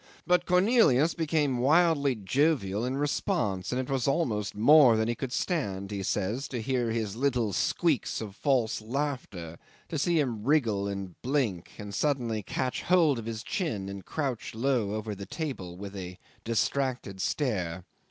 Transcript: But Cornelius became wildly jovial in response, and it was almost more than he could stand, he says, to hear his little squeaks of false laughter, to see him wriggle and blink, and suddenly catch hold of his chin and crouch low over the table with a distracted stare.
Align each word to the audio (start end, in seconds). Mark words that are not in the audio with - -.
But 0.25 0.47
Cornelius 0.47 1.13
became 1.13 1.59
wildly 1.59 2.15
jovial 2.15 2.83
in 2.83 2.97
response, 2.97 3.71
and 3.71 3.79
it 3.79 3.87
was 3.87 4.07
almost 4.07 4.55
more 4.55 4.97
than 4.97 5.07
he 5.07 5.13
could 5.13 5.31
stand, 5.31 5.91
he 5.91 6.01
says, 6.01 6.47
to 6.47 6.59
hear 6.59 6.89
his 6.89 7.15
little 7.15 7.53
squeaks 7.53 8.19
of 8.19 8.35
false 8.35 8.81
laughter, 8.81 9.59
to 9.89 9.99
see 9.99 10.19
him 10.19 10.43
wriggle 10.43 10.87
and 10.87 11.21
blink, 11.21 11.73
and 11.77 11.93
suddenly 11.93 12.41
catch 12.41 12.81
hold 12.81 13.19
of 13.19 13.27
his 13.27 13.43
chin 13.43 13.89
and 13.89 14.03
crouch 14.03 14.55
low 14.55 14.95
over 14.95 15.13
the 15.13 15.27
table 15.27 15.77
with 15.77 15.95
a 15.95 16.17
distracted 16.43 17.21
stare. 17.21 17.83